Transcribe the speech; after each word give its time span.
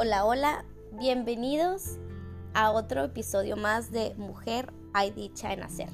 Hola, 0.00 0.24
hola, 0.26 0.64
bienvenidos 0.92 1.98
a 2.54 2.70
otro 2.70 3.02
episodio 3.02 3.56
más 3.56 3.90
de 3.90 4.14
Mujer 4.14 4.72
hay 4.94 5.10
dicha 5.10 5.52
en 5.52 5.64
hacer. 5.64 5.88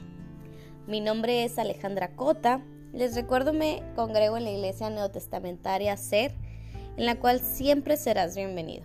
Mi 0.87 1.01
nombre 1.01 1.43
es 1.43 1.59
Alejandra 1.59 2.15
Cota. 2.15 2.63
Les 2.93 3.15
recuerdo 3.15 3.55
me 3.55 3.83
congrego 3.97 4.37
en 4.37 4.45
la 4.45 4.51
iglesia 4.51 4.91
neotestamentaria 4.91 5.97
Ser, 5.97 6.35
en 6.99 7.07
la 7.07 7.19
cual 7.19 7.41
siempre 7.41 7.97
serás 7.97 8.37
bienvenido. 8.37 8.85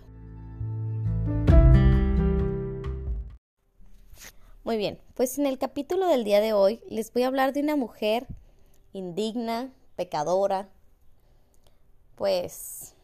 Muy 4.64 4.78
bien, 4.78 5.02
pues 5.16 5.38
en 5.38 5.48
el 5.48 5.58
capítulo 5.58 6.08
del 6.08 6.24
día 6.24 6.40
de 6.40 6.54
hoy 6.54 6.82
les 6.90 7.12
voy 7.12 7.24
a 7.24 7.28
hablar 7.28 7.52
de 7.52 7.60
una 7.60 7.76
mujer 7.76 8.26
indigna, 8.94 9.70
pecadora, 9.98 10.70
pues 12.16 12.96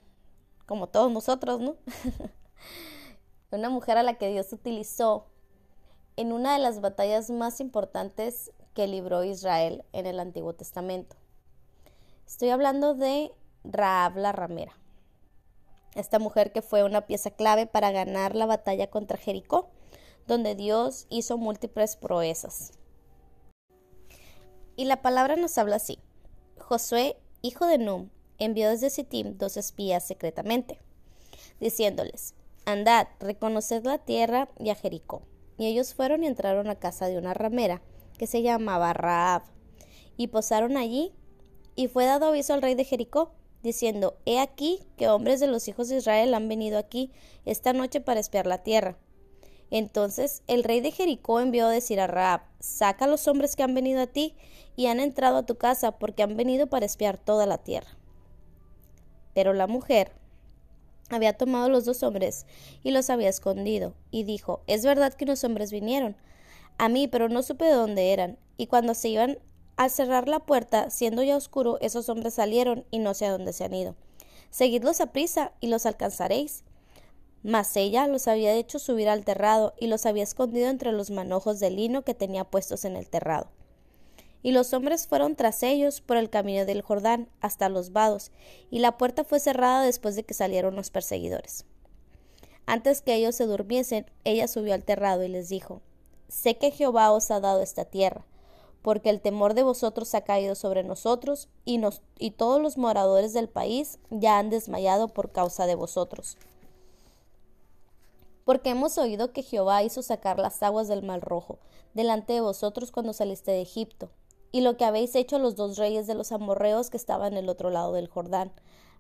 como 0.66 0.88
todos 0.88 1.12
nosotros, 1.12 1.62
¿no? 1.62 1.76
una 3.52 3.70
mujer 3.70 3.98
a 3.98 4.04
la 4.04 4.16
que 4.16 4.30
Dios 4.30 4.52
utilizó 4.54 5.28
en 6.18 6.32
una 6.32 6.54
de 6.54 6.60
las 6.60 6.82
batallas 6.82 7.30
más 7.30 7.60
importantes 7.60 8.52
que 8.74 8.88
libró 8.88 9.24
Israel 9.24 9.86
en 9.94 10.06
el 10.06 10.20
Antiguo 10.20 10.54
Testamento. 10.54 11.16
Estoy 12.28 12.50
hablando 12.50 12.94
de 12.94 13.32
Raab 13.64 14.18
la 14.18 14.32
ramera. 14.32 14.78
Esta 15.96 16.20
mujer 16.20 16.52
que 16.52 16.62
fue 16.62 16.84
una 16.84 17.06
pieza 17.08 17.32
clave 17.32 17.68
para 17.68 17.92
ganar 17.92 18.36
la 18.36 18.46
batalla 18.46 18.90
contra 18.90 19.18
Jericó, 19.18 19.70
donde 20.28 20.56
Dios 20.56 21.08
hizo 21.10 21.38
múltiples 21.38 21.96
proezas. 21.96 22.74
Y 24.76 24.86
la 24.86 25.02
palabra 25.02 25.38
nos 25.38 25.58
habla 25.58 25.78
así. 25.78 26.00
Josué, 26.58 27.18
hijo 27.42 27.66
de 27.66 27.78
Num, 27.78 28.10
envió 28.40 28.70
desde 28.70 28.90
Sittim 28.90 29.38
dos 29.38 29.58
espías 29.58 30.06
secretamente, 30.06 30.80
diciéndoles, 31.60 32.34
Andad, 32.66 33.08
reconoced 33.20 33.84
la 33.86 34.00
tierra 34.00 34.50
y 34.60 34.70
a 34.70 34.76
Jericó. 34.76 35.22
Y 35.58 35.68
ellos 35.68 35.94
fueron 35.94 36.24
y 36.24 36.28
entraron 36.28 36.68
a 36.68 36.80
casa 36.80 37.08
de 37.08 37.18
una 37.18 37.34
ramera, 37.34 37.82
que 38.18 38.28
se 38.28 38.42
llamaba 38.42 38.94
Raab, 38.94 39.44
y 40.18 40.28
posaron 40.28 40.78
allí, 40.78 41.14
y 41.76 41.88
fue 41.88 42.06
dado 42.06 42.28
aviso 42.28 42.54
al 42.54 42.62
rey 42.62 42.76
de 42.76 42.86
Jericó, 42.86 43.32
diciendo, 43.62 44.18
He 44.26 44.40
aquí 44.40 44.80
que 44.98 45.10
hombres 45.10 45.40
de 45.40 45.48
los 45.48 45.68
hijos 45.68 45.90
de 45.90 45.98
Israel 45.98 46.34
han 46.34 46.48
venido 46.48 46.78
aquí 46.78 47.12
esta 47.46 47.74
noche 47.74 48.02
para 48.02 48.20
espiar 48.20 48.48
la 48.48 48.64
tierra. 48.64 48.98
Entonces 49.72 50.44
el 50.48 50.64
rey 50.64 50.80
de 50.82 50.92
Jericó 50.92 51.40
envió 51.40 51.68
a 51.68 51.72
decir 51.72 52.00
a 52.00 52.08
Raab, 52.08 52.42
Saca 52.60 53.06
a 53.06 53.08
los 53.08 53.28
hombres 53.28 53.56
que 53.56 53.64
han 53.64 53.74
venido 53.76 54.02
a 54.02 54.08
ti 54.08 54.36
y 54.76 54.88
han 54.88 55.00
entrado 55.00 55.38
a 55.38 55.46
tu 55.46 55.56
casa, 55.56 55.98
porque 55.98 56.24
han 56.24 56.38
venido 56.38 56.68
para 56.68 56.86
espiar 56.86 57.18
toda 57.18 57.46
la 57.46 57.58
tierra. 57.58 57.98
Pero 59.36 59.54
la 59.54 59.68
mujer 59.68 60.12
había 61.10 61.38
tomado 61.38 61.70
los 61.70 61.86
dos 61.86 62.02
hombres 62.02 62.48
y 62.82 62.90
los 62.90 63.12
había 63.12 63.30
escondido, 63.30 63.94
y 64.10 64.24
dijo, 64.24 64.62
Es 64.66 64.84
verdad 64.84 65.14
que 65.14 65.26
unos 65.26 65.44
hombres 65.44 65.72
vinieron 65.72 66.16
a 66.78 66.90
mí, 66.90 67.08
pero 67.08 67.30
no 67.30 67.44
supe 67.44 67.66
de 67.66 67.74
dónde 67.74 68.12
eran. 68.12 68.38
Y 68.58 68.68
cuando 68.68 68.94
se 68.96 69.10
iban 69.10 69.38
a 69.78 69.90
cerrar 69.90 70.28
la 70.28 70.40
puerta, 70.40 70.90
siendo 70.90 71.24
ya 71.24 71.38
oscuro, 71.38 71.78
esos 71.82 72.10
hombres 72.10 72.34
salieron 72.34 72.86
y 72.92 73.00
no 73.00 73.14
sé 73.14 73.26
a 73.26 73.32
dónde 73.32 73.54
se 73.54 73.64
han 73.64 73.74
ido. 73.74 73.96
Seguidlos 74.50 75.02
a 75.02 75.12
prisa 75.12 75.52
y 75.60 75.68
los 75.68 75.86
alcanzaréis. 75.86 76.64
Mas 77.44 77.76
ella 77.78 78.08
los 78.08 78.28
había 78.28 78.54
hecho 78.54 78.80
subir 78.80 79.08
al 79.08 79.24
terrado 79.24 79.74
y 79.80 79.88
los 79.88 80.06
había 80.06 80.24
escondido 80.24 80.68
entre 80.70 80.92
los 80.92 81.12
manojos 81.12 81.60
de 81.60 81.70
lino 81.70 82.04
que 82.04 82.16
tenía 82.16 82.44
puestos 82.44 82.86
en 82.86 82.96
el 82.96 83.08
terrado. 83.08 83.50
Y 84.46 84.52
los 84.52 84.74
hombres 84.74 85.08
fueron 85.08 85.36
tras 85.36 85.64
ellos 85.64 86.02
por 86.02 86.18
el 86.18 86.30
camino 86.30 86.66
del 86.66 86.84
Jordán 86.84 87.28
hasta 87.42 87.68
los 87.68 87.94
vados, 87.94 88.30
y 88.70 88.78
la 88.78 88.96
puerta 88.96 89.24
fue 89.24 89.40
cerrada 89.40 89.82
después 89.82 90.16
de 90.16 90.24
que 90.24 90.36
salieron 90.36 90.76
los 90.76 90.92
perseguidores. 90.92 91.66
Antes 92.68 93.02
que 93.02 93.16
ellos 93.16 93.34
se 93.34 93.48
durmiesen, 93.48 94.06
ella 94.24 94.48
subió 94.48 94.76
al 94.76 94.84
terrado 94.84 95.24
y 95.24 95.30
les 95.30 95.50
dijo 95.50 95.82
Sé 96.28 96.60
que 96.60 96.70
Jehová 96.70 97.12
os 97.12 97.32
ha 97.32 97.40
dado 97.40 97.64
esta 97.64 97.86
tierra, 97.86 98.24
porque 98.84 99.10
el 99.10 99.20
temor 99.20 99.56
de 99.56 99.64
vosotros 99.64 100.14
ha 100.14 100.22
caído 100.22 100.54
sobre 100.54 100.84
nosotros, 100.84 101.50
y, 101.66 101.80
nos, 101.80 102.04
y 102.20 102.30
todos 102.30 102.62
los 102.62 102.78
moradores 102.78 103.34
del 103.34 103.50
país 103.50 103.98
ya 104.12 104.38
han 104.38 104.52
desmayado 104.52 105.08
por 105.08 105.32
causa 105.32 105.66
de 105.66 105.74
vosotros. 105.74 106.38
Porque 108.44 108.70
hemos 108.70 109.00
oído 109.00 109.34
que 109.34 109.42
Jehová 109.42 109.82
hizo 109.82 110.04
sacar 110.04 110.38
las 110.38 110.62
aguas 110.62 110.88
del 110.88 111.02
mar 111.02 111.22
rojo 111.22 111.58
delante 111.96 112.34
de 112.34 112.42
vosotros 112.42 112.92
cuando 112.92 113.12
saliste 113.12 113.50
de 113.50 113.62
Egipto, 113.64 114.12
y 114.52 114.62
lo 114.62 114.78
que 114.78 114.86
habéis 114.86 115.16
hecho 115.16 115.36
a 115.36 115.40
los 115.40 115.56
dos 115.56 115.78
reyes 115.78 116.08
de 116.08 116.16
los 116.16 116.32
amorreos 116.32 116.90
que 116.90 116.98
estaban 116.98 117.34
en 117.34 117.40
el 117.40 117.50
otro 117.50 117.70
lado 117.70 117.94
del 117.94 118.08
Jordán, 118.08 118.52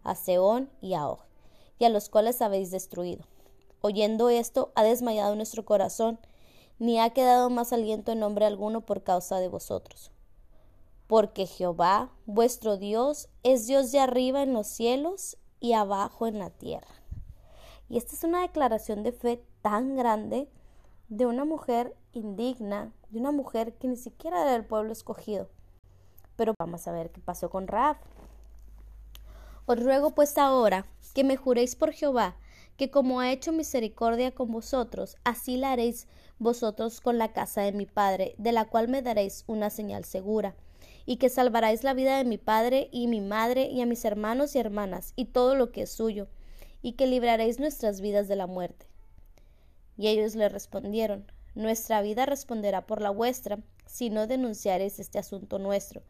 a 0.04 0.16
Seón 0.16 0.70
y 0.82 0.94
a 0.94 1.08
Og, 1.08 1.20
y 1.80 1.86
a 1.86 1.90
los 1.90 2.10
cuales 2.10 2.42
habéis 2.42 2.72
destruido. 2.72 3.26
Oyendo 3.82 4.30
esto, 4.30 4.72
ha 4.76 4.84
desmayado 4.84 5.36
nuestro 5.36 5.66
corazón, 5.66 6.20
ni 6.80 7.00
ha 7.00 7.12
quedado 7.12 7.50
más 7.50 7.72
aliento 7.72 8.12
en 8.12 8.20
nombre 8.20 8.46
alguno 8.46 8.82
por 8.82 9.04
causa 9.04 9.40
de 9.40 9.48
vosotros. 9.48 10.12
Porque 11.08 11.46
Jehová, 11.46 12.12
vuestro 12.26 12.78
Dios, 12.78 13.30
es 13.44 13.68
Dios 13.68 13.92
de 13.92 14.00
arriba 14.00 14.42
en 14.42 14.54
los 14.54 14.68
cielos 14.68 15.38
y 15.60 15.74
abajo 15.74 16.28
en 16.28 16.40
la 16.40 16.50
tierra. 16.50 16.88
Y 17.88 17.98
esta 17.98 18.16
es 18.16 18.24
una 18.24 18.42
declaración 18.42 19.04
de 19.04 19.12
fe 19.12 19.44
tan 19.62 19.96
grande 19.96 20.50
de 21.10 21.26
una 21.26 21.46
mujer 21.46 21.96
indigna, 22.14 22.92
de 23.10 23.20
una 23.20 23.32
mujer 23.32 23.74
que 23.74 23.88
ni 23.88 23.96
siquiera 23.96 24.42
era 24.42 24.54
del 24.54 24.66
pueblo 24.66 24.92
escogido. 24.92 25.50
Pero 26.36 26.54
vamos 26.58 26.88
a 26.88 26.92
ver 26.92 27.12
qué 27.12 27.22
pasó 27.22 27.50
con 27.50 27.68
Raab. 27.68 27.98
Os 29.68 29.80
ruego 29.82 30.12
pues 30.12 30.38
ahora 30.38 30.86
que 31.14 31.24
me 31.24 31.38
juréis 31.38 31.76
por 31.76 31.92
Jehová, 31.92 32.36
que 32.78 32.92
como 32.92 33.20
ha 33.20 33.32
hecho 33.32 33.52
misericordia 33.52 34.34
con 34.34 34.52
vosotros, 34.52 35.16
así 35.24 35.58
la 35.58 35.72
haréis 35.72 36.08
vosotros 36.40 37.00
con 37.00 37.18
la 37.18 37.32
casa 37.32 37.62
de 37.62 37.72
mi 37.72 37.86
padre, 37.86 38.36
de 38.38 38.52
la 38.52 38.66
cual 38.66 38.88
me 38.88 39.02
daréis 39.02 39.44
una 39.48 39.70
señal 39.70 40.04
segura, 40.04 40.56
y 41.06 41.18
que 41.18 41.30
salvaréis 41.30 41.84
la 41.84 41.94
vida 41.94 42.18
de 42.18 42.26
mi 42.26 42.38
padre 42.38 42.90
y 42.92 43.08
mi 43.08 43.22
madre 43.22 43.68
y 43.68 43.82
a 43.82 43.86
mis 43.86 44.04
hermanos 44.06 44.56
y 44.56 44.60
hermanas, 44.60 45.14
y 45.16 45.26
todo 45.26 45.56
lo 45.56 45.72
que 45.72 45.84
es 45.84 45.92
suyo, 45.92 46.28
y 46.82 46.94
que 46.94 47.08
libraréis 47.08 47.60
nuestras 47.60 48.02
vidas 48.02 48.28
de 48.28 48.36
la 48.36 48.48
muerte. 48.48 48.88
Y 49.98 50.08
ellos 50.08 50.36
le 50.36 50.50
respondieron, 50.50 51.26
Nuestra 51.56 52.02
vida 52.02 52.26
responderá 52.26 52.86
por 52.86 53.02
la 53.02 53.12
vuestra, 53.12 53.60
si 53.86 54.10
no 54.10 54.28
denunciareis 54.28 55.00
este 55.00 55.20
asunto 55.20 55.58
nuestro. 55.58 56.02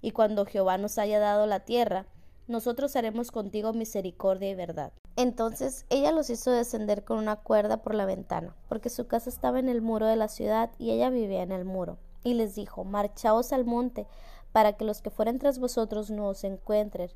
Y 0.00 0.10
cuando 0.10 0.44
Jehová 0.44 0.76
nos 0.78 0.98
haya 0.98 1.20
dado 1.20 1.46
la 1.46 1.60
tierra, 1.60 2.06
nosotros 2.48 2.96
haremos 2.96 3.30
contigo 3.30 3.72
misericordia 3.72 4.50
y 4.50 4.54
verdad. 4.54 4.92
Entonces 5.16 5.84
ella 5.90 6.12
los 6.12 6.30
hizo 6.30 6.50
descender 6.50 7.04
con 7.04 7.18
una 7.18 7.36
cuerda 7.36 7.82
por 7.82 7.94
la 7.94 8.06
ventana, 8.06 8.56
porque 8.68 8.88
su 8.88 9.06
casa 9.06 9.28
estaba 9.28 9.58
en 9.58 9.68
el 9.68 9.82
muro 9.82 10.06
de 10.06 10.16
la 10.16 10.28
ciudad 10.28 10.70
y 10.78 10.90
ella 10.90 11.10
vivía 11.10 11.42
en 11.42 11.52
el 11.52 11.64
muro. 11.64 11.98
Y 12.24 12.34
les 12.34 12.54
dijo, 12.54 12.84
Marchaos 12.84 13.52
al 13.52 13.64
monte, 13.64 14.06
para 14.52 14.72
que 14.72 14.84
los 14.84 15.02
que 15.02 15.10
fueren 15.10 15.38
tras 15.38 15.58
vosotros 15.58 16.10
no 16.10 16.28
os 16.28 16.42
encuentren, 16.42 17.10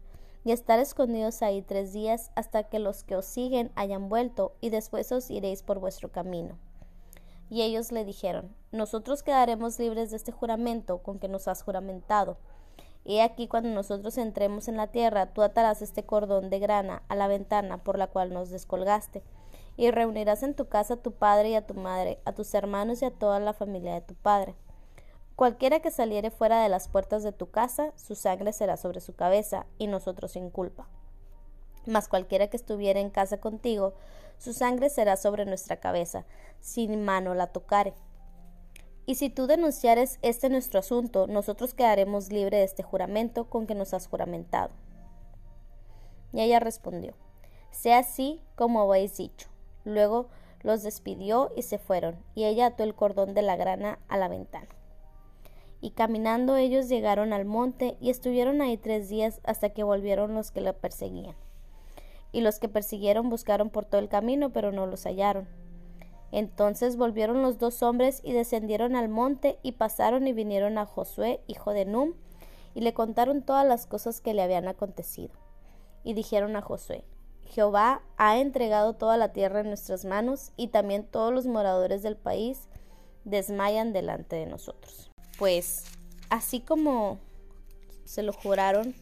y 0.45 0.53
estar 0.53 0.79
escondidos 0.79 1.43
ahí 1.43 1.63
tres 1.63 1.93
días 1.93 2.31
hasta 2.35 2.65
que 2.65 2.79
los 2.79 3.05
que 3.05 3.17
os 3.17 3.27
siguen 3.27 3.71
hayan 3.75 4.09
vuelto, 4.09 4.53
y 4.61 4.71
después 4.71 5.13
os 5.13 5.31
iréis 5.31 5.63
por 5.63 5.79
vuestro 5.79 6.11
camino. 6.11 6.59
Y 7.49 7.63
ellos 7.63 7.93
le 7.93 8.05
dijeron, 8.05 8.55
Nosotros 8.71 9.23
quedaremos 9.23 9.79
libres 9.79 10.11
de 10.11 10.17
este 10.17 10.33
juramento 10.33 10.99
con 10.99 11.19
que 11.19 11.29
nos 11.29 11.49
has 11.49 11.63
juramentado. 11.63 12.39
He 13.05 13.21
aquí 13.21 13.49
cuando 13.49 13.71
nosotros 13.71 14.17
entremos 14.17 14.69
en 14.69 14.77
la 14.77 14.87
tierra, 14.87 15.27
tú 15.27 15.43
atarás 15.43 15.83
este 15.83 16.05
cordón 16.05 16.51
de 16.51 16.61
grana 16.61 17.03
a 17.09 17.17
la 17.17 17.27
ventana 17.27 17.79
por 17.79 17.99
la 17.99 18.07
cual 18.07 18.33
nos 18.33 18.51
descolgaste, 18.51 19.23
y 19.77 19.91
reunirás 19.91 20.43
en 20.43 20.55
tu 20.55 20.67
casa 20.67 20.95
a 20.95 21.03
tu 21.03 21.13
padre 21.13 21.51
y 21.51 21.55
a 21.55 21.67
tu 21.67 21.75
madre, 21.75 22.21
a 22.25 22.33
tus 22.33 22.55
hermanos 22.55 23.03
y 23.03 23.05
a 23.05 23.11
toda 23.11 23.41
la 23.41 23.53
familia 23.53 23.95
de 23.95 24.03
tu 24.03 24.15
padre. 24.15 24.55
Cualquiera 25.37 25.81
que 25.81 25.91
saliere 25.91 26.31
fuera 26.31 26.63
de 26.63 26.69
las 26.69 26.89
puertas 26.89 27.23
de 27.23 27.33
tu 27.33 27.51
casa, 27.51 27.93
su 27.97 28.15
sangre 28.15 28.53
será 28.53 28.77
sobre 28.77 29.01
su 29.01 29.15
cabeza, 29.15 29.67
y 29.79 29.87
nosotros 29.87 30.33
sin 30.33 30.51
culpa. 30.51 30.89
Mas 31.87 32.09
cualquiera 32.09 32.49
que 32.49 32.57
estuviere 32.57 33.01
en 33.01 33.11
casa 33.11 33.39
contigo, 33.41 33.95
su 34.39 34.53
sangre 34.53 34.91
será 34.91 35.17
sobre 35.17 35.45
nuestra 35.47 35.79
cabeza, 35.79 36.25
sin 36.61 37.05
mano 37.05 37.35
la 37.35 37.49
tocare. 37.49 37.95
Y 39.07 39.17
si 39.17 39.31
tú 39.31 39.47
denunciares 39.47 40.19
este 40.23 40.49
nuestro 40.49 40.81
asunto, 40.81 41.27
nosotros 41.27 41.75
quedaremos 41.75 42.31
libres 42.31 42.61
de 42.61 42.65
este 42.65 42.83
juramento 42.83 43.49
con 43.49 43.67
que 43.67 43.75
nos 43.75 43.95
has 43.95 44.07
juramentado. 44.07 44.71
Y 46.33 46.41
ella 46.41 46.61
respondió, 46.61 47.15
sea 47.71 47.99
así 47.99 48.41
como 48.55 48.83
habéis 48.83 49.17
dicho. 49.17 49.49
Luego 49.85 50.29
los 50.63 50.83
despidió 50.83 51.51
y 51.57 51.63
se 51.63 51.79
fueron, 51.79 52.23
y 52.35 52.45
ella 52.45 52.67
ató 52.67 52.85
el 52.85 52.95
cordón 52.95 53.35
de 53.35 53.43
la 53.43 53.57
grana 53.57 53.99
a 54.09 54.17
la 54.17 54.29
ventana. 54.29 54.69
Y 55.83 55.91
caminando 55.91 56.57
ellos 56.57 56.89
llegaron 56.89 57.35
al 57.35 57.45
monte 57.45 57.99
y 58.01 58.09
estuvieron 58.09 58.63
ahí 58.63 58.79
tres 58.79 59.11
días 59.11 59.43
hasta 59.45 59.69
que 59.71 59.83
volvieron 59.83 60.35
los 60.35 60.51
que 60.51 60.63
la 60.63 60.73
perseguían 60.73 61.37
y 62.33 62.41
los 62.41 62.59
que 62.59 62.69
persiguieron 62.69 63.29
buscaron 63.29 63.71
por 63.71 63.85
todo 63.85 64.01
el 64.01 64.09
camino, 64.09 64.51
pero 64.51 64.73
no 64.73 64.87
los 64.87 65.05
hallaron. 65.05 65.47
Entonces 66.33 66.97
volvieron 66.97 67.43
los 67.43 67.59
dos 67.59 67.83
hombres 67.83 68.21
y 68.25 68.33
descendieron 68.33 68.97
al 68.97 69.11
monte 69.11 69.59
y 69.63 69.73
pasaron 69.73 70.27
y 70.27 70.33
vinieron 70.33 70.79
a 70.79 70.87
Josué, 70.87 71.43
hijo 71.47 71.73
de 71.73 71.85
Num, 71.85 72.15
y 72.75 72.81
le 72.81 72.95
contaron 72.95 73.43
todas 73.43 73.67
las 73.67 73.87
cosas 73.87 74.23
que 74.23 74.33
le 74.33 74.43
habían 74.43 74.67
acontecido. 74.67 75.35
Y 76.03 76.15
dijeron 76.15 76.57
a 76.57 76.63
Josué, 76.63 77.05
Jehová 77.43 78.01
ha 78.17 78.39
entregado 78.39 78.95
toda 78.95 79.19
la 79.19 79.33
tierra 79.33 79.61
en 79.61 79.69
nuestras 79.69 80.07
manos 80.07 80.53
y 80.57 80.69
también 80.69 81.05
todos 81.05 81.35
los 81.35 81.47
moradores 81.47 82.03
del 82.03 82.17
país 82.17 82.71
desmayan 83.25 83.93
delante 83.93 84.37
de 84.37 84.47
nosotros. 84.47 85.12
Pues 85.43 85.83
así 86.31 86.61
como 86.61 87.19
se 88.05 88.23
lo 88.23 88.33
juraron 88.33 88.95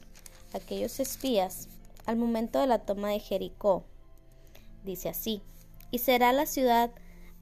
aquellos 0.54 0.98
espías 0.98 1.68
al 2.06 2.16
momento 2.16 2.58
de 2.58 2.66
la 2.66 2.78
toma 2.78 3.10
de 3.10 3.20
Jericó, 3.20 3.84
dice 4.82 5.10
así, 5.10 5.42
y 5.90 5.98
será 5.98 6.32
la 6.32 6.46
ciudad 6.46 6.92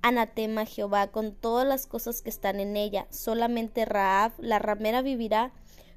anatema 0.03 0.65
Jehová 0.65 1.13
con 1.13 1.33
todas 1.33 1.65
las 1.65 1.87
cosas 1.87 2.23
que 2.23 2.29
están 2.29 2.59
en 2.59 2.77
ella, 2.77 3.07
solamente 3.11 3.85
Raab, 3.85 4.33
la 4.39 4.59
ramera, 4.59 5.01
vivirá 5.01 5.53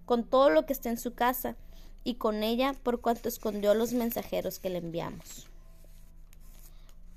con 0.06 0.24
todo 0.24 0.52
lo 0.52 0.68
que 0.68 0.74
está 0.74 0.92
en 0.92 1.00
su 1.00 1.16
casa, 1.16 1.56
y 2.04 2.18
con 2.18 2.44
ella 2.44 2.76
por 2.84 3.02
cuanto 3.02 3.30
escondió 3.30 3.74
los 3.74 3.94
mensajeros 3.94 4.60
que 4.60 4.70
le 4.70 4.78
enviamos. 4.78 5.48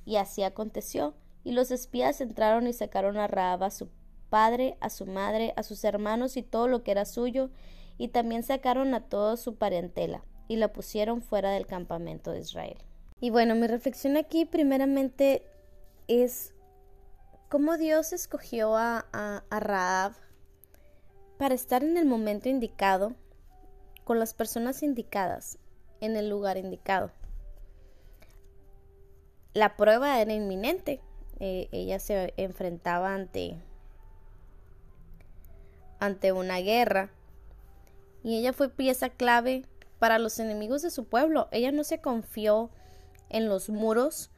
Y 0.06 0.16
así 0.16 0.44
aconteció, 0.44 1.12
y 1.44 1.52
los 1.52 1.70
espías 1.70 2.22
entraron 2.22 2.66
y 2.68 2.72
sacaron 2.72 3.18
a 3.18 3.26
Raab 3.26 3.64
a 3.64 3.70
su 3.70 3.90
padre, 4.30 4.76
a 4.80 4.90
su 4.90 5.06
madre, 5.06 5.52
a 5.56 5.62
sus 5.62 5.84
hermanos 5.84 6.36
y 6.36 6.42
todo 6.42 6.68
lo 6.68 6.82
que 6.82 6.90
era 6.90 7.04
suyo, 7.04 7.50
y 7.98 8.08
también 8.08 8.42
sacaron 8.42 8.94
a 8.94 9.08
toda 9.08 9.36
su 9.36 9.56
parentela, 9.56 10.24
y 10.48 10.56
la 10.56 10.72
pusieron 10.72 11.22
fuera 11.22 11.50
del 11.50 11.66
campamento 11.66 12.32
de 12.32 12.40
Israel. 12.40 12.78
Y 13.20 13.30
bueno, 13.30 13.54
mi 13.54 13.66
reflexión 13.66 14.16
aquí 14.16 14.44
primeramente 14.44 15.46
es 16.08 16.52
cómo 17.48 17.76
Dios 17.76 18.12
escogió 18.12 18.76
a, 18.76 19.06
a, 19.12 19.44
a 19.48 19.60
Raab 19.60 20.12
para 21.38 21.54
estar 21.54 21.82
en 21.82 21.96
el 21.96 22.06
momento 22.06 22.48
indicado, 22.48 23.14
con 24.04 24.18
las 24.18 24.34
personas 24.34 24.82
indicadas, 24.82 25.58
en 26.00 26.16
el 26.16 26.28
lugar 26.28 26.58
indicado. 26.58 27.10
La 29.54 29.76
prueba 29.76 30.20
era 30.20 30.32
inminente. 30.32 31.00
Eh, 31.40 31.68
ella 31.72 31.98
se 31.98 32.34
enfrentaba 32.36 33.14
ante, 33.14 33.56
ante 36.04 36.32
una 36.32 36.58
guerra 36.58 37.10
y 38.22 38.38
ella 38.38 38.52
fue 38.52 38.68
pieza 38.68 39.10
clave 39.10 39.66
para 39.98 40.18
los 40.18 40.38
enemigos 40.38 40.82
de 40.82 40.90
su 40.90 41.04
pueblo. 41.04 41.48
Ella 41.52 41.72
no 41.72 41.84
se 41.84 42.00
confió 42.00 42.70
en 43.28 43.48
los 43.48 43.68
muros 43.68 44.30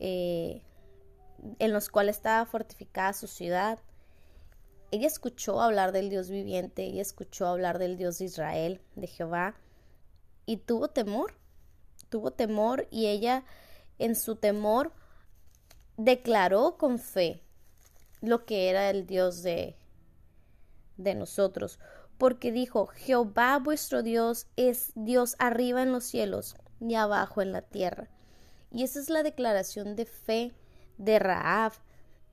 eh, 0.00 0.62
en 1.58 1.72
los 1.72 1.88
cuales 1.88 2.16
estaba 2.16 2.46
fortificada 2.46 3.12
su 3.12 3.26
ciudad. 3.26 3.78
Ella 4.90 5.06
escuchó 5.06 5.60
hablar 5.60 5.92
del 5.92 6.08
Dios 6.08 6.30
viviente, 6.30 6.84
ella 6.84 7.02
escuchó 7.02 7.46
hablar 7.46 7.78
del 7.78 7.96
Dios 7.96 8.18
de 8.18 8.26
Israel, 8.26 8.80
de 8.94 9.06
Jehová, 9.06 9.54
y 10.46 10.58
tuvo 10.58 10.88
temor, 10.88 11.34
tuvo 12.08 12.30
temor 12.30 12.86
y 12.90 13.06
ella 13.06 13.44
en 13.98 14.14
su 14.14 14.36
temor 14.36 14.92
declaró 15.96 16.76
con 16.76 16.98
fe 16.98 17.40
lo 18.20 18.44
que 18.46 18.70
era 18.70 18.90
el 18.90 19.06
Dios 19.06 19.42
de, 19.42 19.76
de 20.96 21.14
nosotros, 21.14 21.78
porque 22.18 22.52
dijo, 22.52 22.86
Jehová 22.86 23.58
vuestro 23.58 24.02
Dios 24.02 24.46
es 24.56 24.92
Dios 24.94 25.36
arriba 25.38 25.82
en 25.82 25.92
los 25.92 26.04
cielos 26.04 26.56
y 26.80 26.94
abajo 26.94 27.42
en 27.42 27.52
la 27.52 27.62
tierra. 27.62 28.08
Y 28.70 28.82
esa 28.82 29.00
es 29.00 29.10
la 29.10 29.22
declaración 29.22 29.96
de 29.96 30.06
fe 30.06 30.52
de 30.98 31.18
Raab, 31.18 31.72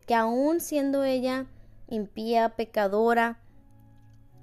que 0.05 0.15
aún 0.15 0.59
siendo 0.59 1.03
ella 1.03 1.47
impía, 1.87 2.55
pecadora, 2.55 3.39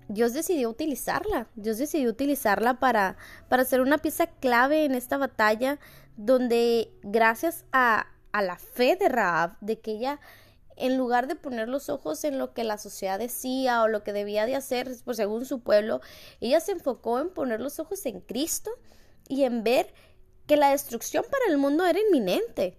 Dios 0.08 0.32
decidió 0.32 0.70
utilizarla. 0.70 1.48
Dios 1.54 1.78
decidió 1.78 2.08
utilizarla 2.08 2.80
para, 2.80 3.16
para 3.48 3.64
ser 3.64 3.80
una 3.80 3.98
pieza 3.98 4.26
clave 4.26 4.84
en 4.84 4.94
esta 4.94 5.18
batalla, 5.18 5.78
donde 6.16 6.92
gracias 7.02 7.64
a, 7.72 8.06
a 8.32 8.42
la 8.42 8.58
fe 8.58 8.96
de 8.96 9.08
Raab, 9.08 9.58
de 9.60 9.80
que 9.80 9.92
ella 9.92 10.20
en 10.78 10.96
lugar 10.96 11.26
de 11.26 11.36
poner 11.36 11.68
los 11.68 11.88
ojos 11.88 12.24
en 12.24 12.38
lo 12.38 12.54
que 12.54 12.64
la 12.64 12.78
sociedad 12.78 13.18
decía 13.18 13.82
o 13.82 13.88
lo 13.88 14.02
que 14.02 14.12
debía 14.12 14.46
de 14.46 14.56
hacer 14.56 14.90
pues, 15.04 15.16
según 15.16 15.44
su 15.44 15.60
pueblo, 15.60 16.00
ella 16.40 16.60
se 16.60 16.72
enfocó 16.72 17.18
en 17.18 17.30
poner 17.30 17.60
los 17.60 17.78
ojos 17.78 18.04
en 18.06 18.20
Cristo 18.20 18.70
y 19.28 19.44
en 19.44 19.64
ver 19.64 19.92
que 20.46 20.56
la 20.56 20.70
destrucción 20.70 21.24
para 21.30 21.44
el 21.48 21.58
mundo 21.58 21.84
era 21.84 22.00
inminente, 22.00 22.78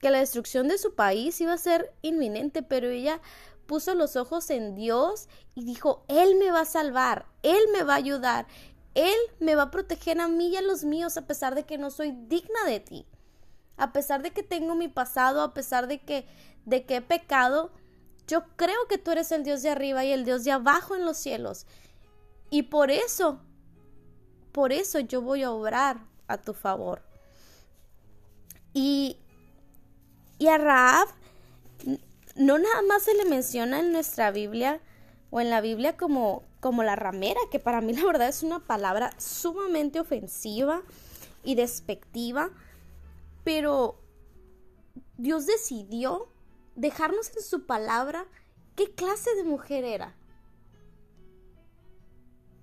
que 0.00 0.10
la 0.10 0.20
destrucción 0.20 0.68
de 0.68 0.78
su 0.78 0.94
país 0.94 1.40
iba 1.40 1.52
a 1.52 1.58
ser 1.58 1.92
inminente, 2.02 2.62
pero 2.62 2.88
ella 2.88 3.20
puso 3.66 3.94
los 3.94 4.16
ojos 4.16 4.50
en 4.50 4.74
Dios 4.74 5.28
y 5.54 5.64
dijo, 5.64 6.04
Él 6.08 6.36
me 6.36 6.50
va 6.50 6.62
a 6.62 6.64
salvar, 6.64 7.26
Él 7.42 7.60
me 7.72 7.82
va 7.84 7.92
a 7.94 7.98
ayudar, 7.98 8.46
Él 8.94 9.14
me 9.38 9.54
va 9.54 9.64
a 9.64 9.70
proteger 9.70 10.20
a 10.20 10.28
mí 10.28 10.48
y 10.48 10.56
a 10.56 10.62
los 10.62 10.84
míos 10.84 11.16
a 11.16 11.26
pesar 11.26 11.54
de 11.54 11.64
que 11.64 11.78
no 11.78 11.90
soy 11.90 12.12
digna 12.12 12.64
de 12.66 12.80
ti, 12.80 13.06
a 13.76 13.92
pesar 13.92 14.22
de 14.22 14.32
que 14.32 14.42
tengo 14.42 14.74
mi 14.74 14.88
pasado, 14.88 15.42
a 15.42 15.54
pesar 15.54 15.86
de 15.86 16.00
que, 16.00 16.26
de 16.64 16.84
que 16.84 16.96
he 16.96 17.02
pecado, 17.02 17.70
yo 18.26 18.44
creo 18.56 18.86
que 18.88 18.98
tú 18.98 19.10
eres 19.10 19.32
el 19.32 19.44
Dios 19.44 19.62
de 19.62 19.70
arriba 19.70 20.04
y 20.04 20.12
el 20.12 20.24
Dios 20.24 20.44
de 20.44 20.52
abajo 20.52 20.94
en 20.94 21.04
los 21.04 21.16
cielos. 21.16 21.66
Y 22.50 22.62
por 22.64 22.90
eso, 22.90 23.40
por 24.52 24.72
eso 24.72 25.00
yo 25.00 25.22
voy 25.22 25.42
a 25.42 25.50
obrar 25.50 25.98
a 26.28 26.38
tu 26.38 26.54
favor. 26.54 27.02
Y, 28.72 29.16
y 30.38 30.48
a 30.48 30.58
Raab 30.58 31.08
no 32.36 32.58
nada 32.58 32.82
más 32.82 33.02
se 33.02 33.14
le 33.14 33.24
menciona 33.24 33.80
en 33.80 33.92
nuestra 33.92 34.30
Biblia 34.30 34.80
o 35.30 35.40
en 35.40 35.50
la 35.50 35.60
Biblia 35.60 35.96
como, 35.96 36.44
como 36.60 36.82
la 36.82 36.96
ramera, 36.96 37.40
que 37.50 37.58
para 37.58 37.80
mí 37.80 37.92
la 37.92 38.04
verdad 38.04 38.28
es 38.28 38.42
una 38.42 38.60
palabra 38.60 39.12
sumamente 39.18 40.00
ofensiva 40.00 40.82
y 41.44 41.54
despectiva, 41.54 42.50
pero 43.44 43.98
Dios 45.18 45.46
decidió 45.46 46.28
dejarnos 46.80 47.30
en 47.36 47.42
su 47.42 47.66
palabra 47.66 48.24
qué 48.74 48.94
clase 48.94 49.34
de 49.36 49.44
mujer 49.44 49.84
era, 49.84 50.14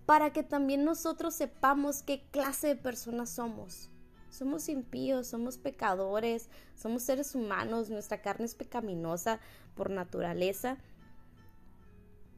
para 0.08 0.34
que 0.34 0.42
también 0.42 0.84
nosotros 0.84 1.36
sepamos 1.36 2.02
qué 2.02 2.28
clase 2.32 2.68
de 2.68 2.76
personas 2.76 3.30
somos. 3.30 3.92
Somos 4.32 4.70
impíos, 4.70 5.28
somos 5.28 5.58
pecadores, 5.58 6.50
somos 6.76 7.04
seres 7.04 7.36
humanos, 7.36 7.90
nuestra 7.90 8.22
carne 8.22 8.46
es 8.46 8.56
pecaminosa 8.56 9.40
por 9.76 9.90
naturaleza. 9.90 10.78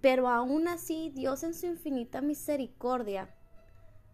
Pero 0.01 0.27
aún 0.27 0.67
así, 0.67 1.11
Dios 1.15 1.43
en 1.43 1.53
su 1.53 1.65
infinita 1.65 2.21
misericordia 2.21 3.33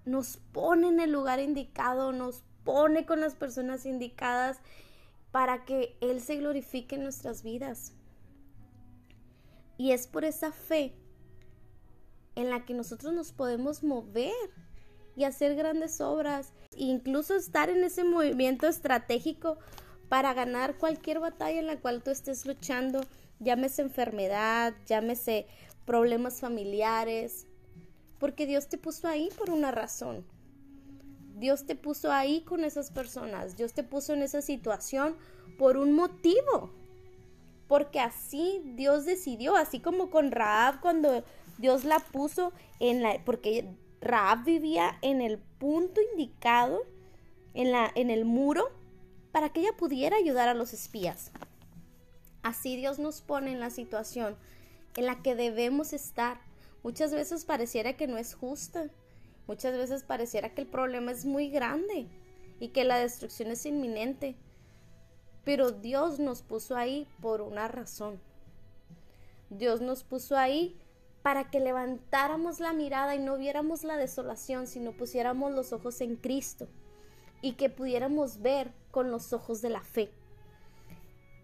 nos 0.06 0.38
pone 0.38 0.88
en 0.88 1.00
el 1.00 1.11
lugar 1.11 1.39
indicado, 1.39 2.11
nos 2.11 2.44
pone 2.63 3.06
con 3.06 3.21
las 3.21 3.35
personas 3.35 3.85
indicadas 3.85 4.59
para 5.35 5.65
que 5.65 5.97
Él 5.99 6.21
se 6.21 6.37
glorifique 6.37 6.95
en 6.95 7.04
nuestras 7.04 7.44
vidas. 7.44 7.92
Y 9.77 9.92
es 9.92 10.07
por 10.07 10.23
esa 10.23 10.54
fe 10.54 10.95
en 12.35 12.49
la 12.49 12.63
que 12.63 12.73
nosotros 12.73 13.11
nos 13.11 13.33
podemos 13.33 13.83
mover 13.83 14.31
y 15.13 15.25
hacer 15.25 15.57
grandes 15.57 15.99
obras, 15.99 16.54
e 16.77 16.85
incluso 16.85 17.35
estar 17.35 17.69
en 17.69 17.83
ese 17.83 18.06
movimiento 18.06 18.65
estratégico 18.65 19.57
para 20.07 20.33
ganar 20.33 20.77
cualquier 20.77 21.19
batalla 21.19 21.59
en 21.59 21.68
la 21.68 21.81
cual 21.81 22.01
tú 22.01 22.11
estés 22.11 22.45
luchando, 22.45 23.01
llámese 23.42 23.81
enfermedad, 23.81 24.73
llámese 24.85 25.47
problemas 25.83 26.39
familiares, 26.39 27.45
porque 28.19 28.45
Dios 28.45 28.69
te 28.69 28.77
puso 28.77 29.09
ahí 29.09 29.27
por 29.37 29.49
una 29.49 29.71
razón. 29.71 30.25
Dios 31.45 31.68
te 31.68 31.75
puso 31.75 32.11
ahí 32.11 32.42
con 32.42 32.64
esas 32.64 32.90
personas, 32.90 33.56
Dios 33.56 33.73
te 33.73 33.83
puso 33.83 34.14
en 34.14 34.23
esa 34.23 34.42
situación 34.42 35.16
por 35.59 35.78
un 35.78 35.94
motivo. 35.94 36.71
Porque 37.68 37.99
así 37.99 38.64
Dios 38.73 39.06
decidió, 39.06 39.56
así 39.56 39.80
como 39.80 40.09
con 40.09 40.31
Raab 40.31 40.81
cuando 40.81 41.23
Dios 41.59 41.83
la 41.83 41.99
puso 41.99 42.52
en 42.80 43.04
la 43.04 43.23
porque 43.23 43.75
Raab 44.02 44.44
vivía 44.44 44.97
en 45.04 45.21
el 45.21 45.37
punto 45.37 46.02
indicado, 46.14 46.81
en, 47.54 47.71
la, 47.71 47.92
en 47.94 48.09
el 48.09 48.25
muro, 48.25 48.71
para 49.31 49.49
que 49.49 49.59
ella 49.59 49.78
pudiera 49.78 50.18
ayudar 50.18 50.47
a 50.47 50.56
los 50.56 50.73
espías. 50.73 51.31
Así 52.42 52.75
Dios 52.75 52.97
nos 52.97 53.21
pone 53.21 53.52
en 53.52 53.59
la 53.59 53.69
situación 53.69 54.35
en 54.95 55.06
la 55.06 55.21
que 55.21 55.35
debemos 55.35 55.94
estar. 55.94 56.42
Muchas 56.81 57.14
veces 57.14 57.45
pareciera 57.45 57.95
que 57.95 58.07
no 58.07 58.18
es 58.18 58.33
justa. 58.33 58.90
Muchas 59.47 59.78
veces 59.78 60.04
pareciera 60.04 60.54
que 60.54 60.61
el 60.61 60.68
problema 60.68 61.11
es 61.11 61.25
muy 61.25 61.49
grande 61.49 62.07
y 62.59 62.69
que 62.69 62.83
la 62.83 62.97
destrucción 62.97 63.52
es 63.52 63.66
inminente. 63.66 64.35
Pero 65.44 65.71
Dios 65.71 66.19
nos 66.19 66.42
puso 66.42 66.75
ahí 66.75 67.07
por 67.21 67.42
una 67.42 67.68
razón. 67.68 68.19
Dios 69.49 69.81
nos 69.81 70.04
puso 70.04 70.35
ahí 70.37 70.75
para 71.21 71.49
que 71.49 71.59
levantáramos 71.59 72.59
la 72.59 72.73
mirada 72.73 73.16
y 73.16 73.19
no 73.19 73.37
viéramos 73.37 73.83
la 73.83 73.97
desolación, 73.97 74.68
sino 74.68 74.92
pusiéramos 74.92 75.52
los 75.52 75.73
ojos 75.73 76.02
en 76.02 76.16
Cristo 76.16 76.68
y 77.42 77.54
que 77.54 77.69
pudiéramos 77.69 78.42
ver 78.42 78.71
con 78.92 79.11
los 79.11 79.33
ojos 79.33 79.61
de 79.61 79.69
la 79.69 79.81
fe. 79.81 80.11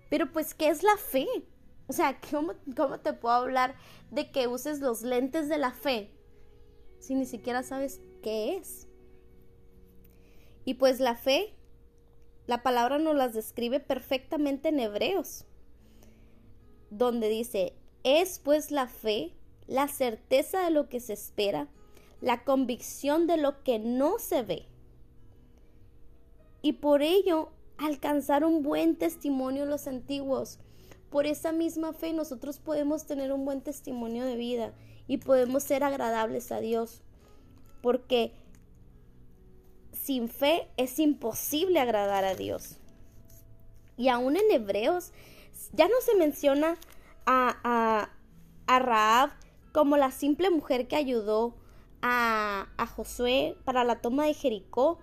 Pero 0.09 0.31
pues, 0.31 0.53
¿qué 0.53 0.69
es 0.69 0.83
la 0.83 0.97
fe? 0.97 1.27
O 1.87 1.93
sea, 1.93 2.19
¿cómo, 2.31 2.53
¿cómo, 2.75 2.99
te 2.99 3.13
puedo 3.13 3.35
hablar 3.35 3.75
de 4.09 4.31
que 4.31 4.47
uses 4.47 4.79
los 4.79 5.03
lentes 5.03 5.49
de 5.49 5.57
la 5.57 5.71
fe 5.71 6.11
si 7.01 7.15
ni 7.15 7.25
siquiera 7.25 7.63
sabes 7.63 7.99
qué 8.21 8.55
es? 8.55 8.87
Y 10.63 10.75
pues 10.75 10.99
la 10.99 11.15
fe, 11.15 11.55
la 12.45 12.61
palabra 12.61 12.99
nos 12.99 13.15
las 13.15 13.33
describe 13.33 13.79
perfectamente 13.79 14.69
en 14.69 14.79
Hebreos, 14.79 15.45
donde 16.91 17.27
dice, 17.27 17.73
es 18.03 18.39
pues 18.39 18.69
la 18.69 18.87
fe, 18.87 19.33
la 19.67 19.87
certeza 19.87 20.63
de 20.63 20.69
lo 20.69 20.87
que 20.89 20.99
se 20.99 21.13
espera, 21.13 21.67
la 22.21 22.43
convicción 22.43 23.25
de 23.25 23.37
lo 23.37 23.63
que 23.63 23.79
no 23.79 24.19
se 24.19 24.43
ve. 24.43 24.67
Y 26.61 26.73
por 26.73 27.01
ello 27.01 27.49
alcanzar 27.77 28.45
un 28.45 28.61
buen 28.61 28.95
testimonio 28.95 29.65
los 29.65 29.87
antiguos. 29.87 30.59
Por 31.09 31.25
esa 31.25 31.51
misma 31.51 31.93
fe 31.93 32.13
nosotros 32.13 32.59
podemos 32.59 33.07
tener 33.07 33.31
un 33.31 33.43
buen 33.43 33.61
testimonio 33.61 34.23
de 34.23 34.35
vida 34.35 34.73
y 35.07 35.17
podemos 35.17 35.63
ser 35.63 35.83
agradables 35.83 36.51
a 36.51 36.59
Dios. 36.59 37.01
Porque 37.81 38.33
sin 39.91 40.29
fe 40.29 40.67
es 40.77 40.99
imposible 40.99 41.79
agradar 41.79 42.25
a 42.25 42.35
Dios. 42.35 42.77
Y 43.97 44.09
aún 44.09 44.35
en 44.35 44.49
Hebreos 44.51 45.11
ya 45.73 45.87
no 45.87 45.95
se 46.03 46.15
menciona 46.15 46.77
a, 47.25 47.57
a, 47.63 48.09
a 48.67 48.79
Raab 48.79 49.31
como 49.71 49.97
la 49.97 50.11
simple 50.11 50.49
mujer 50.49 50.87
que 50.87 50.95
ayudó 50.95 51.55
a, 52.01 52.67
a, 52.77 52.87
Josué 52.87 53.57
para 53.63 53.83
la 53.83 54.01
toma 54.01 54.25
de 54.25 54.33
Jericó. 54.33 54.99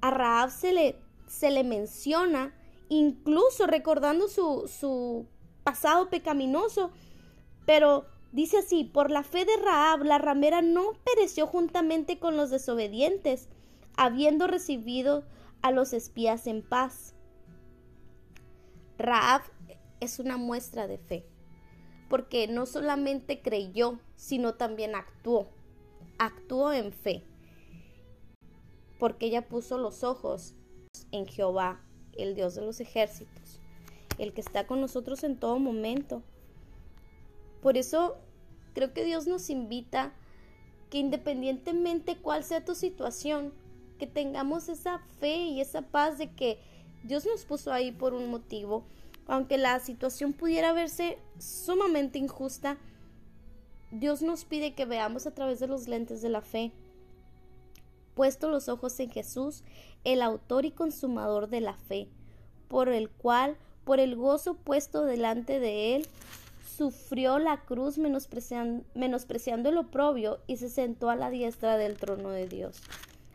A 0.00 0.10
Raab 0.10 0.50
se 0.50 0.72
le, 0.72 0.96
se 1.26 1.50
le 1.50 1.64
menciona, 1.64 2.54
incluso 2.88 3.66
recordando 3.66 4.28
su, 4.28 4.68
su 4.68 5.26
pasado 5.64 6.10
pecaminoso, 6.10 6.90
pero 7.66 8.06
dice 8.32 8.58
así, 8.58 8.84
por 8.84 9.10
la 9.10 9.22
fe 9.22 9.44
de 9.44 9.56
Raab, 9.56 10.04
la 10.04 10.18
ramera 10.18 10.62
no 10.62 10.92
pereció 11.04 11.46
juntamente 11.46 12.18
con 12.18 12.36
los 12.36 12.50
desobedientes, 12.50 13.48
habiendo 13.96 14.46
recibido 14.46 15.24
a 15.62 15.70
los 15.70 15.92
espías 15.92 16.46
en 16.46 16.62
paz. 16.62 17.14
Raab 18.98 19.42
es 20.00 20.18
una 20.18 20.36
muestra 20.36 20.86
de 20.86 20.98
fe, 20.98 21.24
porque 22.08 22.48
no 22.48 22.66
solamente 22.66 23.42
creyó, 23.42 23.98
sino 24.16 24.54
también 24.54 24.94
actuó, 24.94 25.48
actuó 26.18 26.72
en 26.72 26.92
fe, 26.92 27.24
porque 28.98 29.26
ella 29.26 29.48
puso 29.48 29.78
los 29.78 30.04
ojos 30.04 30.54
en 31.12 31.26
Jehová, 31.26 31.80
el 32.16 32.34
Dios 32.34 32.54
de 32.54 32.62
los 32.62 32.80
ejércitos, 32.80 33.60
el 34.18 34.32
que 34.32 34.40
está 34.40 34.66
con 34.66 34.80
nosotros 34.80 35.22
en 35.24 35.38
todo 35.38 35.58
momento. 35.58 36.22
Por 37.60 37.76
eso 37.76 38.16
creo 38.74 38.92
que 38.92 39.04
Dios 39.04 39.26
nos 39.26 39.50
invita 39.50 40.12
que 40.90 40.98
independientemente 40.98 42.16
cuál 42.16 42.44
sea 42.44 42.64
tu 42.64 42.74
situación, 42.74 43.52
que 43.98 44.06
tengamos 44.06 44.68
esa 44.68 45.00
fe 45.20 45.36
y 45.36 45.60
esa 45.60 45.82
paz 45.82 46.18
de 46.18 46.30
que 46.32 46.58
Dios 47.02 47.26
nos 47.26 47.44
puso 47.44 47.72
ahí 47.72 47.92
por 47.92 48.14
un 48.14 48.30
motivo, 48.30 48.84
aunque 49.26 49.58
la 49.58 49.78
situación 49.80 50.32
pudiera 50.32 50.72
verse 50.72 51.18
sumamente 51.38 52.18
injusta, 52.18 52.78
Dios 53.90 54.22
nos 54.22 54.44
pide 54.44 54.74
que 54.74 54.84
veamos 54.84 55.26
a 55.26 55.34
través 55.34 55.60
de 55.60 55.66
los 55.66 55.88
lentes 55.88 56.22
de 56.22 56.28
la 56.28 56.40
fe, 56.40 56.72
puesto 58.14 58.48
los 58.48 58.68
ojos 58.68 58.98
en 59.00 59.10
Jesús, 59.10 59.62
el 60.04 60.22
autor 60.22 60.64
y 60.64 60.70
consumador 60.70 61.48
de 61.48 61.60
la 61.60 61.74
fe, 61.74 62.08
por 62.68 62.88
el 62.88 63.10
cual, 63.10 63.56
por 63.84 64.00
el 64.00 64.16
gozo 64.16 64.54
puesto 64.54 65.04
delante 65.04 65.60
de 65.60 65.96
él, 65.96 66.08
sufrió 66.78 67.40
la 67.40 67.64
cruz 67.64 67.98
menospreciando, 67.98 69.68
el 69.68 69.78
oprobio 69.78 70.38
y 70.46 70.58
se 70.58 70.68
sentó 70.68 71.10
a 71.10 71.16
la 71.16 71.28
diestra 71.28 71.76
del 71.76 71.98
trono 71.98 72.30
de 72.30 72.46
Dios. 72.46 72.80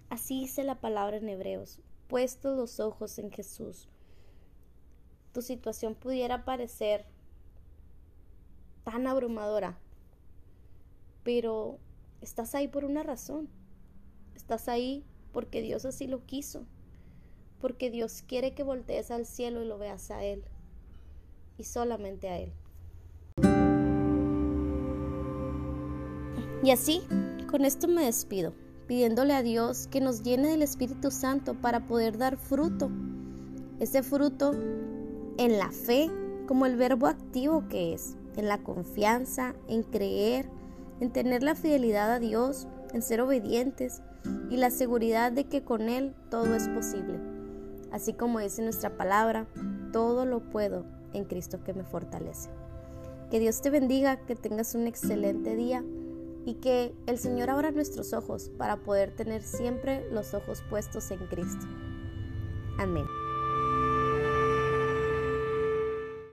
Así 0.09 0.39
dice 0.39 0.63
la 0.63 0.79
palabra 0.79 1.17
en 1.17 1.27
Hebreos, 1.27 1.81
puestos 2.07 2.57
los 2.57 2.79
ojos 2.79 3.19
en 3.19 3.31
Jesús. 3.31 3.89
Tu 5.33 5.41
situación 5.41 5.93
pudiera 5.93 6.45
parecer 6.45 7.05
tan 8.85 9.07
abrumadora, 9.07 9.77
pero 11.23 11.79
estás 12.21 12.55
ahí 12.55 12.69
por 12.69 12.85
una 12.85 13.03
razón. 13.03 13.49
Estás 14.35 14.69
ahí 14.69 15.03
porque 15.33 15.61
Dios 15.61 15.83
así 15.83 16.07
lo 16.07 16.25
quiso, 16.25 16.65
porque 17.59 17.91
Dios 17.91 18.23
quiere 18.25 18.55
que 18.55 18.63
voltees 18.63 19.11
al 19.11 19.25
cielo 19.25 19.61
y 19.61 19.67
lo 19.67 19.77
veas 19.77 20.11
a 20.11 20.23
Él, 20.23 20.45
y 21.57 21.65
solamente 21.65 22.29
a 22.29 22.39
Él. 22.39 22.53
Y 26.63 26.71
así, 26.71 27.01
con 27.49 27.65
esto 27.65 27.87
me 27.87 28.05
despido 28.05 28.53
pidiéndole 28.87 29.33
a 29.33 29.43
Dios 29.43 29.87
que 29.87 30.01
nos 30.01 30.23
llene 30.23 30.49
del 30.49 30.61
Espíritu 30.61 31.11
Santo 31.11 31.55
para 31.55 31.85
poder 31.87 32.17
dar 32.17 32.37
fruto. 32.37 32.89
Ese 33.79 34.03
fruto 34.03 34.53
en 35.37 35.57
la 35.57 35.71
fe, 35.71 36.09
como 36.47 36.65
el 36.65 36.75
verbo 36.75 37.07
activo 37.07 37.67
que 37.69 37.93
es, 37.93 38.15
en 38.35 38.47
la 38.47 38.59
confianza, 38.59 39.55
en 39.67 39.83
creer, 39.83 40.49
en 40.99 41.11
tener 41.11 41.43
la 41.43 41.55
fidelidad 41.55 42.11
a 42.11 42.19
Dios, 42.19 42.67
en 42.93 43.01
ser 43.01 43.21
obedientes 43.21 44.01
y 44.49 44.57
la 44.57 44.69
seguridad 44.69 45.31
de 45.31 45.45
que 45.45 45.63
con 45.63 45.89
Él 45.89 46.13
todo 46.29 46.55
es 46.55 46.67
posible. 46.69 47.19
Así 47.91 48.13
como 48.13 48.39
dice 48.39 48.61
nuestra 48.61 48.97
palabra, 48.97 49.47
todo 49.91 50.25
lo 50.25 50.49
puedo 50.49 50.85
en 51.13 51.25
Cristo 51.25 51.63
que 51.63 51.73
me 51.73 51.83
fortalece. 51.83 52.49
Que 53.29 53.39
Dios 53.39 53.61
te 53.61 53.69
bendiga, 53.69 54.17
que 54.25 54.35
tengas 54.35 54.75
un 54.75 54.87
excelente 54.87 55.55
día 55.55 55.83
y 56.45 56.55
que 56.55 56.93
el 57.07 57.17
Señor 57.17 57.49
abra 57.49 57.71
nuestros 57.71 58.13
ojos 58.13 58.49
para 58.57 58.77
poder 58.77 59.15
tener 59.15 59.43
siempre 59.43 60.05
los 60.11 60.33
ojos 60.33 60.63
puestos 60.69 61.11
en 61.11 61.19
Cristo. 61.27 61.65
Amén. 62.77 63.05